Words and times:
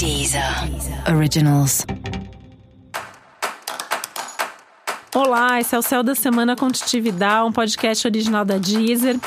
Deezer 0.00 0.42
Originals. 1.14 1.84
Olá, 5.14 5.60
esse 5.60 5.74
é 5.74 5.78
o 5.78 5.82
Céu 5.82 6.02
da 6.02 6.14
Semana 6.14 6.56
Contitividade, 6.56 7.46
um 7.46 7.52
podcast 7.52 8.08
original 8.08 8.42
da 8.42 8.56
Deezer. 8.56 9.18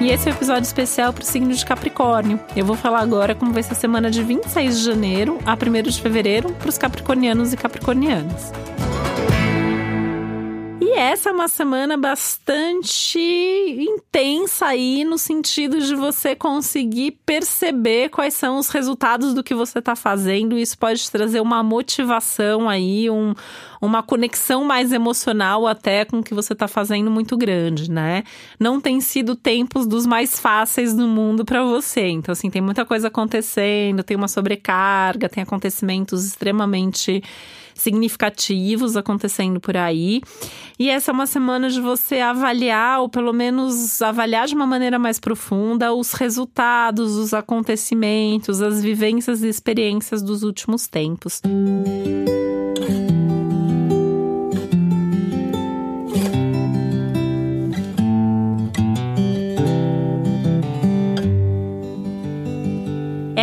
E 0.00 0.10
esse 0.10 0.28
é 0.28 0.32
o 0.32 0.34
um 0.34 0.36
episódio 0.36 0.64
especial 0.64 1.12
para 1.12 1.22
o 1.22 1.24
signo 1.24 1.54
de 1.54 1.64
Capricórnio. 1.64 2.40
Eu 2.56 2.66
vou 2.66 2.74
falar 2.74 3.02
agora 3.02 3.36
como 3.36 3.52
vai 3.52 3.62
ser 3.62 3.74
a 3.74 3.76
semana 3.76 4.10
de 4.10 4.20
26 4.24 4.78
de 4.78 4.84
janeiro 4.84 5.38
a 5.46 5.54
1 5.54 5.82
de 5.88 6.02
fevereiro 6.02 6.52
para 6.54 6.70
os 6.70 6.76
capricornianos 6.76 7.52
e 7.52 7.56
capricornianas 7.56 8.50
essa 10.98 11.30
é 11.30 11.32
uma 11.32 11.46
semana 11.46 11.96
bastante 11.96 13.18
intensa 13.18 14.66
aí 14.66 15.04
no 15.04 15.16
sentido 15.16 15.80
de 15.80 15.94
você 15.94 16.34
conseguir 16.34 17.12
perceber 17.24 18.08
quais 18.08 18.34
são 18.34 18.58
os 18.58 18.68
resultados 18.68 19.32
do 19.32 19.44
que 19.44 19.54
você 19.54 19.78
está 19.78 19.94
fazendo. 19.94 20.58
Isso 20.58 20.76
pode 20.76 21.08
trazer 21.08 21.40
uma 21.40 21.62
motivação 21.62 22.68
aí, 22.68 23.08
um, 23.08 23.32
uma 23.80 24.02
conexão 24.02 24.64
mais 24.64 24.92
emocional 24.92 25.68
até 25.68 26.04
com 26.04 26.18
o 26.18 26.22
que 26.22 26.34
você 26.34 26.52
está 26.52 26.66
fazendo 26.66 27.12
muito 27.12 27.36
grande, 27.36 27.88
né? 27.88 28.24
Não 28.58 28.80
tem 28.80 29.00
sido 29.00 29.36
tempos 29.36 29.86
dos 29.86 30.04
mais 30.04 30.40
fáceis 30.40 30.92
do 30.92 31.06
mundo 31.06 31.44
para 31.44 31.62
você. 31.62 32.08
Então, 32.08 32.32
assim, 32.32 32.50
tem 32.50 32.60
muita 32.60 32.84
coisa 32.84 33.06
acontecendo, 33.06 34.02
tem 34.02 34.16
uma 34.16 34.28
sobrecarga, 34.28 35.28
tem 35.28 35.44
acontecimentos 35.44 36.24
extremamente 36.24 37.22
significativos 37.78 38.96
acontecendo 38.96 39.60
por 39.60 39.76
aí. 39.76 40.20
E 40.78 40.87
essa 40.88 41.10
é 41.10 41.14
uma 41.14 41.26
semana 41.26 41.68
de 41.68 41.80
você 41.80 42.20
avaliar, 42.20 43.00
ou 43.00 43.08
pelo 43.08 43.32
menos 43.32 44.00
avaliar 44.02 44.46
de 44.46 44.54
uma 44.54 44.66
maneira 44.66 44.98
mais 44.98 45.18
profunda, 45.18 45.92
os 45.92 46.12
resultados, 46.12 47.16
os 47.16 47.34
acontecimentos, 47.34 48.62
as 48.62 48.82
vivências 48.82 49.42
e 49.42 49.48
experiências 49.48 50.22
dos 50.22 50.42
últimos 50.42 50.86
tempos. 50.86 51.40
Música 51.44 52.47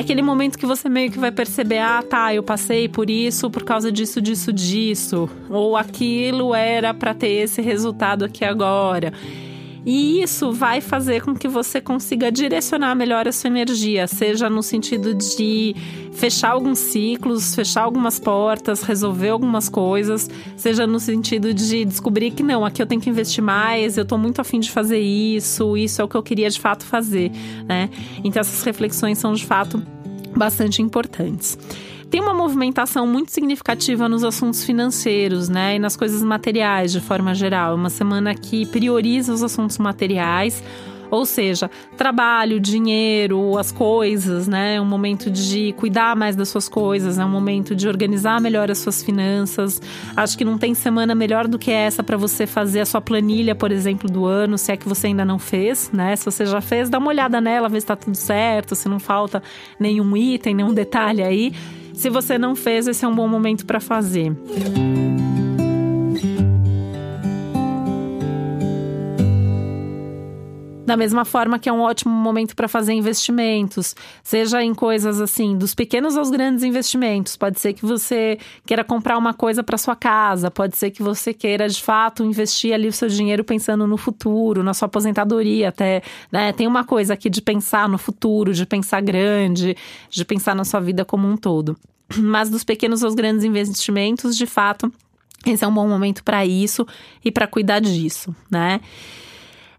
aquele 0.06 0.22
momento 0.22 0.58
que 0.58 0.66
você 0.66 0.88
meio 0.88 1.12
que 1.12 1.20
vai 1.20 1.32
perceber: 1.32 1.80
ah, 1.80 2.02
tá, 2.02 2.34
eu 2.34 2.44
passei 2.44 2.88
por 2.88 3.10
isso 3.10 3.50
por 3.50 3.64
causa 3.64 3.92
disso, 3.92 4.22
disso, 4.22 4.54
disso. 4.54 5.28
Ou 5.50 5.76
aquilo 5.76 6.54
era 6.54 6.94
para 6.94 7.14
ter 7.14 7.44
esse 7.44 7.62
resultado 7.62 8.24
aqui 8.24 8.46
agora. 8.46 9.12
E 9.86 10.24
isso 10.24 10.52
vai 10.52 10.82
fazer 10.82 11.22
com 11.22 11.36
que 11.36 11.48
você 11.48 11.80
consiga 11.80 12.32
direcionar 12.32 12.96
melhor 12.96 13.28
a 13.28 13.32
sua 13.32 13.50
energia, 13.50 14.08
seja 14.08 14.50
no 14.50 14.64
sentido 14.64 15.14
de 15.14 15.76
fechar 16.12 16.54
alguns 16.54 16.80
ciclos, 16.80 17.54
fechar 17.54 17.84
algumas 17.84 18.20
portas, 18.20 18.82
resolver 18.82 19.30
algumas 19.30 19.70
coisas, 19.70 20.28
seja 20.58 20.88
no 20.88 21.00
sentido 21.00 21.54
de 21.54 21.86
descobrir 21.86 22.32
que 22.32 22.42
não, 22.42 22.66
aqui 22.66 22.82
eu 22.82 22.88
tenho 22.88 23.00
que 23.00 23.12
investir 23.12 23.44
mais, 23.44 23.96
eu 23.96 24.06
tô 24.06 24.18
muito 24.18 24.42
afim 24.42 24.60
de 24.60 24.72
fazer 24.72 25.00
isso, 25.00 25.78
isso 25.78 26.02
é 26.02 26.04
o 26.04 26.08
que 26.08 26.16
eu 26.16 26.24
queria 26.24 26.50
de 26.50 26.60
fato 26.60 26.84
fazer, 26.84 27.32
né? 27.68 27.88
Então 28.24 28.40
essas 28.40 28.64
reflexões 28.64 29.20
são 29.20 29.34
de 29.34 29.46
fato 29.46 29.95
bastante 30.38 30.82
importantes 30.82 31.58
tem 32.10 32.22
uma 32.22 32.34
movimentação 32.34 33.06
muito 33.06 33.32
significativa 33.32 34.08
nos 34.08 34.24
assuntos 34.24 34.64
financeiros, 34.64 35.50
né? 35.50 35.76
E 35.76 35.80
nas 35.80 35.98
coisas 35.98 36.22
materiais 36.24 36.94
de 36.94 37.02
forma 37.02 37.34
geral. 37.34 37.74
É 37.74 37.76
uma 37.76 37.90
semana 37.90 38.34
que 38.34 38.66
prioriza 38.68 39.34
os 39.34 39.44
assuntos 39.44 39.78
materiais. 39.78 40.64
Ou 41.10 41.26
seja, 41.26 41.70
trabalho, 41.98 42.60
dinheiro, 42.60 43.58
as 43.58 43.72
coisas, 43.72 44.48
né? 44.48 44.76
É 44.76 44.82
um 44.82 44.86
momento 44.86 45.30
de 45.30 45.74
cuidar 45.74 46.16
mais 46.16 46.36
das 46.36 46.50
suas 46.50 46.68
coisas, 46.68 47.18
é 47.18 47.26
um 47.26 47.30
momento 47.30 47.76
de 47.76 47.88
organizar 47.88 48.42
melhor 48.42 48.70
as 48.72 48.80
suas 48.80 49.04
finanças. 49.04 49.82
Acho 50.16 50.38
que 50.38 50.46
não 50.46 50.58
tem 50.58 50.74
semana 50.74 51.16
melhor 51.16 51.48
do 51.48 51.60
que 51.60 51.72
essa 51.72 52.04
para 52.04 52.18
você 52.18 52.46
fazer 52.48 52.82
a 52.82 52.86
sua 52.86 53.02
planilha, 53.02 53.56
por 53.56 53.72
exemplo, 53.72 54.10
do 54.10 54.26
ano, 54.26 54.58
se 54.58 54.72
é 54.72 54.78
que 54.78 54.88
você 54.88 55.08
ainda 55.08 55.26
não 55.26 55.40
fez, 55.40 55.90
né? 55.94 56.16
Se 56.16 56.26
você 56.26 56.46
já 56.46 56.62
fez, 56.62 56.90
dá 56.90 56.98
uma 56.98 57.10
olhada 57.10 57.40
nela, 57.40 57.70
vê 57.70 57.80
se 57.80 57.88
tá 57.88 57.96
tudo 57.96 58.16
certo, 58.16 58.76
se 58.76 58.88
não 58.90 59.00
falta 59.00 59.42
nenhum 59.80 60.16
item, 60.16 60.56
nenhum 60.56 60.74
detalhe 60.74 61.24
aí. 61.24 61.54
Se 61.94 62.10
você 62.10 62.38
não 62.38 62.56
fez, 62.56 62.88
esse 62.88 63.06
é 63.06 63.08
um 63.08 63.16
bom 63.16 63.28
momento 63.28 63.66
para 63.66 63.80
fazer. 63.80 64.36
Da 70.86 70.96
mesma 70.96 71.26
forma 71.26 71.58
que 71.58 71.68
é 71.68 71.74
um 71.74 71.82
ótimo 71.82 72.14
momento 72.14 72.56
para 72.56 72.68
fazer 72.68 72.94
investimentos, 72.94 73.96
seja 74.24 74.64
em 74.64 74.72
coisas 74.72 75.20
assim, 75.20 75.58
dos 75.58 75.74
pequenos 75.74 76.16
aos 76.16 76.30
grandes 76.30 76.64
investimentos. 76.64 77.36
Pode 77.36 77.60
ser 77.60 77.74
que 77.74 77.84
você 77.84 78.38
queira 78.68 78.84
comprar 78.84 79.18
uma 79.18 79.34
coisa 79.34 79.64
para 79.64 79.80
sua 79.80 79.96
casa, 79.96 80.52
pode 80.52 80.78
ser 80.78 80.92
que 80.92 81.02
você 81.02 81.34
queira 81.34 81.68
de 81.68 81.82
fato 81.82 82.24
investir 82.24 82.72
ali 82.72 82.88
o 82.88 82.94
seu 82.94 83.10
dinheiro 83.10 83.44
pensando 83.44 83.88
no 83.88 83.98
futuro, 83.98 84.62
na 84.62 84.76
sua 84.76 84.86
aposentadoria, 84.86 85.70
até, 85.70 86.04
né? 86.32 86.54
Tem 86.54 86.68
uma 86.68 86.84
coisa 86.84 87.16
aqui 87.16 87.32
de 87.32 87.42
pensar 87.42 87.90
no 87.90 87.98
futuro, 87.98 88.54
de 88.54 88.64
pensar 88.64 89.02
grande, 89.02 89.76
de 90.08 90.24
pensar 90.24 90.54
na 90.54 90.64
sua 90.64 90.80
vida 90.80 91.04
como 91.04 91.28
um 91.28 91.36
todo. 91.36 91.76
Mas 92.16 92.48
dos 92.48 92.64
pequenos 92.64 93.04
aos 93.04 93.16
grandes 93.16 93.44
investimentos, 93.44 94.38
de 94.38 94.46
fato, 94.46 94.94
esse 95.48 95.64
é 95.64 95.68
um 95.68 95.74
bom 95.74 95.88
momento 95.88 96.24
para 96.24 96.46
isso 96.46 96.86
e 97.24 97.32
para 97.32 97.48
cuidar 97.48 97.80
disso, 97.80 98.36
né? 98.52 98.80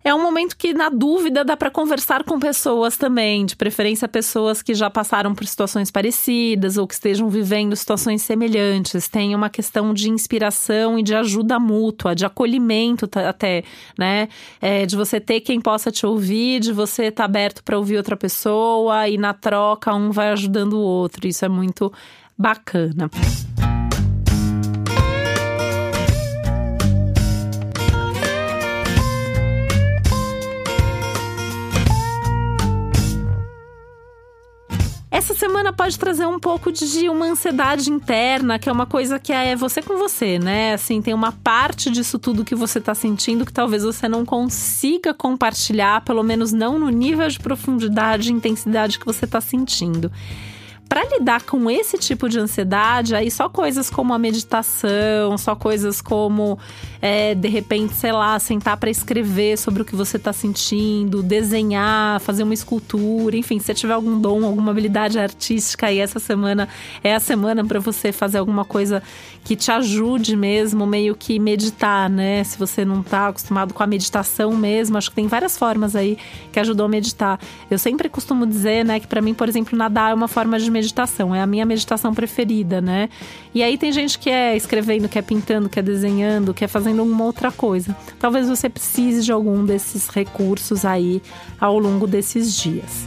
É 0.07 0.15
um 0.15 0.23
momento 0.23 0.57
que, 0.57 0.73
na 0.73 0.89
dúvida, 0.89 1.45
dá 1.45 1.57
para 1.57 1.69
conversar 1.69 2.23
com 2.23 2.39
pessoas 2.39 2.97
também, 2.97 3.45
de 3.45 3.57
preferência 3.57 4.07
pessoas 4.07 4.63
que 4.63 4.73
já 4.73 4.89
passaram 4.89 5.35
por 5.35 5.45
situações 5.45 5.91
parecidas 5.91 6.77
ou 6.77 6.87
que 6.87 6.95
estejam 6.95 7.29
vivendo 7.29 7.75
situações 7.75 8.23
semelhantes. 8.23 9.09
Tem 9.09 9.35
uma 9.35 9.51
questão 9.51 9.93
de 9.93 10.09
inspiração 10.09 10.97
e 10.97 11.03
de 11.03 11.13
ajuda 11.13 11.59
mútua, 11.59 12.15
de 12.15 12.25
acolhimento 12.25 13.11
até, 13.19 13.65
né? 13.99 14.29
É, 14.61 14.87
de 14.87 14.95
você 14.95 15.19
ter 15.19 15.41
quem 15.41 15.61
possa 15.61 15.91
te 15.91 16.07
ouvir, 16.07 16.61
de 16.61 16.73
você 16.73 17.07
estar 17.07 17.25
tá 17.25 17.25
aberto 17.25 17.65
para 17.65 17.77
ouvir 17.77 17.97
outra 17.97 18.17
pessoa 18.17 19.09
e 19.09 19.19
na 19.19 19.35
troca 19.35 19.93
um 19.93 20.13
vai 20.13 20.31
ajudando 20.31 20.75
o 20.75 20.83
outro. 20.83 21.27
Isso 21.27 21.45
é 21.45 21.49
muito 21.49 21.93
bacana. 22.39 23.11
Essa 35.27 35.35
semana 35.35 35.73
pode 35.73 35.99
trazer 35.99 36.25
um 36.25 36.39
pouco 36.39 36.71
de 36.71 37.09
uma 37.09 37.27
ansiedade 37.27 37.91
interna, 37.91 38.61
que 38.61 38.69
é 38.69 38.73
uma 38.73 38.87
coisa 38.87 39.19
que 39.19 39.33
é 39.33 39.57
você 39.57 39.83
com 39.83 39.97
você, 39.97 40.39
né? 40.39 40.75
Assim, 40.75 41.03
tem 41.03 41.13
uma 41.13 41.33
parte 41.33 41.91
disso 41.91 42.17
tudo 42.17 42.45
que 42.45 42.55
você 42.55 42.81
tá 42.81 42.95
sentindo 42.95 43.45
que 43.45 43.53
talvez 43.53 43.83
você 43.83 44.07
não 44.07 44.25
consiga 44.25 45.13
compartilhar, 45.13 46.03
pelo 46.03 46.23
menos 46.23 46.53
não 46.53 46.79
no 46.79 46.91
nível 46.91 47.27
de 47.27 47.41
profundidade 47.41 48.31
e 48.31 48.33
intensidade 48.33 49.01
que 49.01 49.05
você 49.05 49.27
tá 49.27 49.41
sentindo. 49.41 50.13
Para 50.89 51.05
lidar 51.05 51.43
com 51.43 51.69
esse 51.69 51.99
tipo 51.99 52.29
de 52.29 52.39
ansiedade, 52.39 53.15
aí 53.15 53.29
só 53.29 53.49
coisas 53.49 53.91
como 53.91 54.15
a 54.15 54.19
meditação, 54.19 55.37
só 55.37 55.57
coisas 55.57 56.01
como, 56.01 56.59
é, 57.03 57.35
de 57.35 57.49
repente, 57.49 57.93
sei 57.93 58.13
lá, 58.13 58.39
sentar 58.39 58.77
para 58.77 58.89
escrever 58.89 59.59
sobre 59.59 59.83
o 59.83 59.85
que 59.85 59.97
você 59.97 60.17
está 60.17 60.33
sentindo, 60.33 61.25
desenhar, 61.25 62.21
fazer 62.21 62.45
uma 62.45 62.55
escultura, 62.55 63.37
enfim, 63.37 63.59
se 63.59 63.67
você 63.67 63.75
tiver 63.75 63.95
algum 63.95 64.21
dom, 64.21 64.45
alguma 64.45 64.71
habilidade 64.71 65.19
artística, 65.19 65.87
aí 65.87 65.99
essa 65.99 66.21
semana 66.21 66.69
é 67.03 67.15
a 67.15 67.21
semana 67.21 67.65
para 67.65 67.81
você 67.81 68.13
fazer 68.13 68.39
alguma 68.39 68.65
coisa 68.65 69.03
que 69.43 69.55
te 69.55 69.71
ajude 69.71 70.37
mesmo, 70.37 70.87
meio 70.87 71.15
que 71.15 71.39
meditar, 71.39 72.11
né? 72.11 72.43
Se 72.43 72.59
você 72.59 72.85
não 72.85 73.01
está 73.01 73.29
acostumado 73.29 73.73
com 73.73 73.83
a 73.83 73.87
meditação 73.87 74.53
mesmo, 74.57 74.99
acho 74.99 75.11
que 75.11 75.17
tem 75.17 75.29
várias 75.29 75.57
formas 75.57 75.95
aí 75.95 76.19
que 76.53 76.59
ajudam 76.59 76.87
a 76.87 76.89
meditar. 76.89 77.39
Eu 77.71 77.79
sempre 77.79 78.09
costumo 78.09 78.45
dizer, 78.45 78.85
né, 78.85 78.99
que 78.99 79.07
para 79.07 79.21
mim, 79.21 79.35
por 79.35 79.49
exemplo, 79.49 79.79
nadar 79.79 80.11
é 80.11 80.15
uma 80.15 80.27
forma 80.27 80.59
de 80.59 80.69
meditação, 80.77 81.35
é 81.35 81.41
a 81.41 81.47
minha 81.47 81.65
meditação 81.65 82.13
preferida, 82.13 82.81
né? 82.81 83.09
E 83.55 83.63
aí 83.63 83.79
tem 83.79 83.91
gente 83.91 84.19
que 84.19 84.29
é 84.29 84.55
escrevendo, 84.55 85.09
que 85.09 85.19
é 85.19 85.23
pintando, 85.23 85.69
que 85.69 85.79
é 85.79 85.83
desenhando, 85.83 86.53
que 86.53 86.65
é 86.65 86.69
fazendo 86.69 87.01
alguma 87.01 87.25
outra 87.25 87.51
coisa. 87.51 87.97
Talvez 88.19 88.49
você 88.49 88.69
precise 88.69 89.23
de 89.23 89.33
algum 89.33 89.65
desses 89.65 90.09
recursos 90.09 90.85
aí 90.85 91.23
ao 91.59 91.79
longo 91.79 92.07
desses 92.07 92.55
dias. 92.55 93.07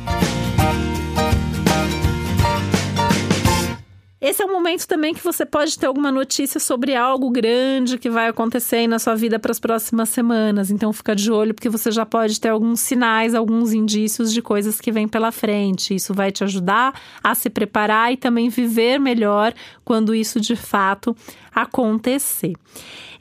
Esse 4.21 4.41
é 4.41 4.45
um 4.45 4.51
momento 4.51 4.85
também 4.85 5.13
que 5.13 5.23
você 5.23 5.45
pode 5.45 5.79
ter 5.79 5.85
alguma 5.85 6.11
notícia 6.11 6.59
sobre 6.59 6.93
algo 6.93 7.29
grande 7.29 7.97
que 7.97 8.09
vai 8.09 8.27
acontecer 8.27 8.77
aí 8.77 8.87
na 8.87 8.99
sua 8.99 9.15
vida 9.15 9.39
para 9.39 9.51
as 9.51 9.61
próximas 9.61 10.09
semanas. 10.09 10.69
Então 10.69 10.91
fica 10.91 11.15
de 11.15 11.31
olho 11.31 11.53
porque 11.53 11.69
você 11.69 11.89
já 11.89 12.05
pode 12.05 12.37
ter 12.37 12.49
alguns 12.49 12.81
sinais, 12.81 13.33
alguns 13.33 13.71
indícios 13.71 14.33
de 14.33 14.41
coisas 14.41 14.81
que 14.81 14.91
vêm 14.91 15.07
pela 15.07 15.31
frente. 15.31 15.95
Isso 15.95 16.13
vai 16.13 16.33
te 16.33 16.43
ajudar 16.43 16.99
a 17.23 17.33
se 17.33 17.49
preparar 17.49 18.11
e 18.11 18.17
também 18.17 18.49
viver 18.49 18.99
melhor 18.99 19.53
quando 19.85 20.13
isso 20.13 20.41
de 20.41 20.55
fato 20.55 21.15
acontecer. 21.55 22.53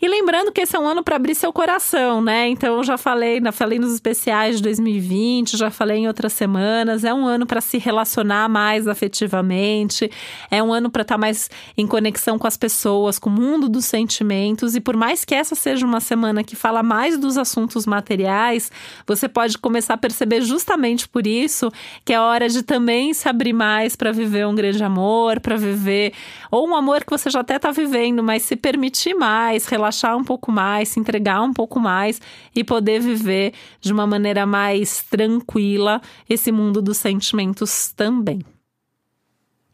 E 0.01 0.07
lembrando 0.07 0.53
que 0.53 0.61
esse 0.61 0.77
é 0.77 0.79
um 0.79 0.87
ano 0.87 1.03
para 1.03 1.17
abrir 1.17 1.35
seu 1.35 1.53
coração, 1.53 2.23
né? 2.23 2.49
Então 2.49 2.77
eu 2.77 2.85
já 2.85 2.97
falei, 2.97 3.41
falei 3.51 3.81
nos 3.81 3.93
especiais 3.93 4.59
de 4.59 4.63
2020, 4.63 5.57
já 5.57 5.71
falei 5.71 5.99
em 5.99 6.07
outras 6.07 6.33
semanas, 6.33 7.03
é 7.03 7.13
um 7.13 7.27
ano 7.27 7.45
para 7.45 7.61
se 7.61 7.79
relacionar 7.79 8.49
mais 8.49 8.87
afetivamente, 8.87 10.09
é 10.53 10.63
um 10.63 10.73
ano 10.73 10.89
para 10.99 11.03
estar 11.03 11.15
tá 11.15 11.19
mais 11.19 11.49
em 11.77 11.87
conexão 11.87 12.37
com 12.39 12.47
as 12.47 12.57
pessoas, 12.57 13.21
com 13.21 13.31
o 13.31 13.33
mundo 13.33 13.69
dos 13.69 13.85
sentimentos 13.85 14.75
e 14.75 14.81
por 14.81 14.97
mais 14.97 15.25
que 15.25 15.33
essa 15.33 15.55
seja 15.55 15.87
uma 15.87 16.01
semana 16.01 16.43
que 16.43 16.57
fala 16.57 16.83
mais 16.83 17.17
dos 17.17 17.39
assuntos 17.39 17.87
materiais, 17.87 18.73
você 19.07 19.29
pode 19.29 19.57
começar 19.59 19.95
a 19.95 19.97
perceber 19.97 20.41
justamente 20.41 21.09
por 21.09 21.25
isso 21.25 21.71
que 22.05 22.13
é 22.13 22.21
hora 22.21 22.49
de 22.49 22.65
também 22.65 23.15
se 23.15 23.29
abrir 23.29 23.53
mais 23.53 23.95
para 23.95 24.11
viver 24.11 24.45
um 24.45 24.57
grande 24.57 24.83
amor, 24.83 25.39
para 25.39 25.57
viver 25.57 26.15
ou 26.51 26.69
um 26.69 26.75
amor 26.75 27.05
que 27.05 27.11
você 27.11 27.31
já 27.31 27.41
até 27.41 27.57
está 27.57 27.71
vivendo, 27.71 28.21
mas 28.21 28.43
se 28.43 28.57
permitir 28.57 29.15
mais, 29.15 29.67
relaxar 29.67 30.17
um 30.17 30.25
pouco 30.25 30.51
mais, 30.51 30.89
se 30.89 30.99
entregar 30.99 31.41
um 31.43 31.53
pouco 31.53 31.79
mais 31.79 32.21
e 32.57 32.65
poder 32.65 33.01
viver 33.01 33.53
de 33.81 33.93
uma 33.93 34.07
maneira 34.07 34.45
mais 34.45 35.05
tranquila 35.05 36.01
esse 36.29 36.51
mundo 36.51 36.83
dos 36.83 36.97
sentimentos 36.97 37.93
também. 37.93 38.58